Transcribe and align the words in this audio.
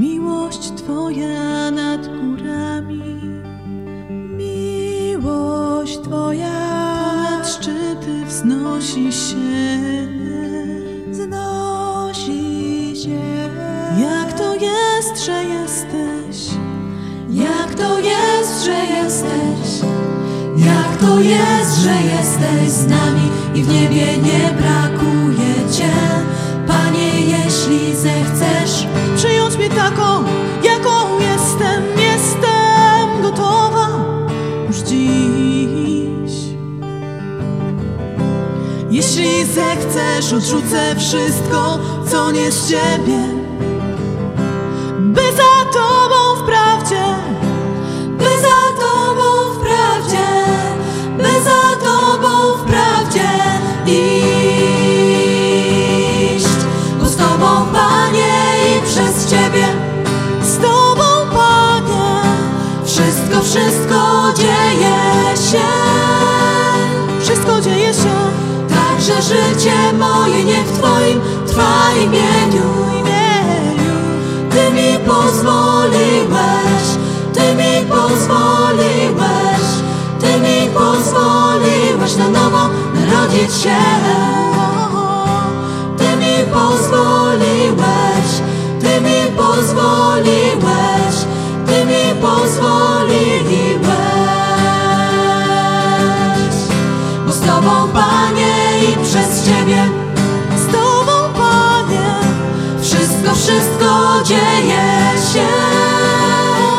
Miłość 0.00 0.72
Twoja 0.76 1.70
nad 1.70 2.08
górami, 2.08 3.20
miłość 4.36 5.98
Twoja 5.98 6.50
nad 7.30 7.48
szczyty 7.48 8.24
wznosi 8.26 9.12
się, 9.12 10.19
jest, 15.20 15.26
że 15.26 15.44
jesteś, 15.44 16.54
Jak 17.28 17.74
to 17.74 17.98
jest, 17.98 18.64
że 18.64 18.84
jesteś? 18.84 19.90
Jak 20.56 20.96
to 21.00 21.20
jest, 21.20 21.78
że 21.78 21.94
jesteś 22.02 22.68
z 22.68 22.86
nami 22.86 23.30
i 23.54 23.62
w 23.62 23.68
niebie 23.68 24.06
nie 24.18 24.52
brakuje 24.52 25.70
Cię? 25.72 25.92
Panie, 26.66 27.20
jeśli 27.20 27.96
zechcesz, 27.96 28.86
przyjąć 29.16 29.56
mnie 29.56 29.68
taką, 29.68 30.24
jaką 30.62 31.20
jestem, 31.20 31.82
jestem 31.96 33.22
gotowa 33.22 33.88
już 34.68 34.76
dziś. 34.76 36.32
Jeśli 38.90 39.44
zechcesz, 39.44 40.32
odrzucę 40.32 40.96
wszystko, 40.98 41.78
co 42.10 42.32
nie 42.32 42.52
z 42.52 42.68
Ciebie, 42.68 43.39
wszystko, 63.42 64.32
dzieje 64.36 65.36
się. 65.50 65.68
wszystko 67.20 67.60
dzieje 67.60 67.94
się 67.94 68.30
Także 68.68 69.22
życie 69.22 69.92
moje 69.98 70.44
niech 70.44 70.66
w 70.66 70.78
Twoim 70.78 71.20
w 71.46 72.02
imieniu. 72.02 72.70
Ty 74.50 74.70
mi 74.70 74.98
pozwoliłeś, 74.98 76.84
Ty 77.34 77.54
mi 77.54 77.86
pozwoliłeś, 77.88 79.66
Ty 80.20 80.40
mi 80.40 80.70
pozwoliłeś 80.74 82.16
na 82.16 82.28
nowo 82.28 82.68
narodzić 82.94 83.54
się. 83.62 83.76
Ty 85.98 86.16
mi 86.16 86.52
pozwoliłeś, 86.52 88.28
Ty 88.80 89.00
mi 89.00 89.36
pozwoliłeś, 89.36 90.89
Tobą, 97.80 97.92
Panie, 97.92 98.54
i 98.82 99.04
przez 99.04 99.44
Ciebie 99.44 99.88
Z 100.56 100.72
Tobą, 100.72 101.12
Panie, 101.34 102.10
wszystko, 102.82 103.34
wszystko 103.34 104.22
dzieje 104.24 105.12
się. 105.32 105.46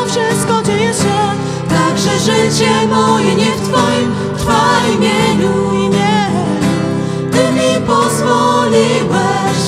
wszystko 0.06 0.62
dzieje 0.62 0.94
się 0.94 1.18
Także 1.68 2.18
życie 2.18 2.70
moje 2.90 3.34
niech 3.34 3.54
w 3.54 3.68
Twoim 3.68 4.14
trwa 4.38 4.62
imieniu. 4.94 5.52
Ty 7.32 7.52
mi 7.52 7.86
pozwoliłeś, 7.86 9.60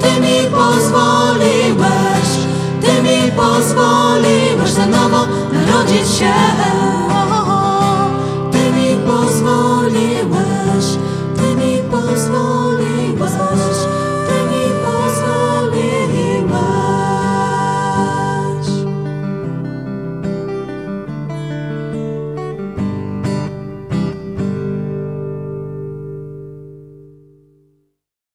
Ty 0.00 0.20
mi 0.20 0.50
pozwoliłeś, 0.50 2.28
Ty 2.80 3.02
mi 3.02 3.32
pozwoliłeś 3.32 4.76
na 4.78 4.86
nowo 4.86 5.26
narodzić 5.52 6.18
się. 6.18 7.17